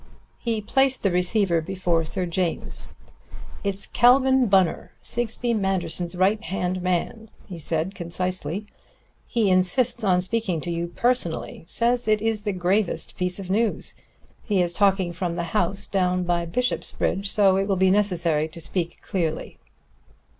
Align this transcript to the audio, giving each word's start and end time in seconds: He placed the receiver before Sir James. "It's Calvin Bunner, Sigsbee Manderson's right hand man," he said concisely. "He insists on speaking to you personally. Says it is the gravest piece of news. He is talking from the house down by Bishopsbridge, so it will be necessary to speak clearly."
He 0.39 0.61
placed 0.61 1.03
the 1.03 1.11
receiver 1.11 1.61
before 1.61 2.03
Sir 2.05 2.25
James. 2.25 2.91
"It's 3.63 3.85
Calvin 3.85 4.47
Bunner, 4.47 4.93
Sigsbee 5.03 5.53
Manderson's 5.53 6.15
right 6.15 6.43
hand 6.43 6.81
man," 6.81 7.29
he 7.45 7.59
said 7.59 7.93
concisely. 7.93 8.65
"He 9.27 9.51
insists 9.51 10.03
on 10.03 10.19
speaking 10.21 10.59
to 10.61 10.71
you 10.71 10.87
personally. 10.87 11.65
Says 11.67 12.07
it 12.07 12.19
is 12.19 12.45
the 12.45 12.51
gravest 12.51 13.15
piece 13.15 13.37
of 13.37 13.51
news. 13.51 13.93
He 14.41 14.59
is 14.59 14.73
talking 14.73 15.13
from 15.13 15.35
the 15.35 15.43
house 15.53 15.85
down 15.85 16.23
by 16.23 16.47
Bishopsbridge, 16.47 17.27
so 17.29 17.55
it 17.57 17.67
will 17.67 17.75
be 17.75 17.91
necessary 17.91 18.47
to 18.47 18.59
speak 18.59 19.03
clearly." 19.03 19.59